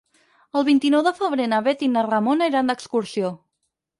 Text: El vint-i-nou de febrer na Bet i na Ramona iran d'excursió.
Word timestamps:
El 0.59 0.63
vint-i-nou 0.69 1.03
de 1.07 1.11
febrer 1.19 1.45
na 1.51 1.59
Bet 1.67 1.85
i 1.87 1.91
na 1.97 2.03
Ramona 2.07 2.47
iran 2.53 2.71
d'excursió. 2.73 3.33